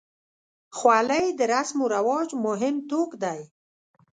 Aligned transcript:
خولۍ 0.77 1.25
د 1.39 1.41
رسم 1.53 1.77
و 1.83 1.91
رواج 1.95 2.29
مهم 2.45 2.75
توک 2.89 3.11
دی. 3.23 3.39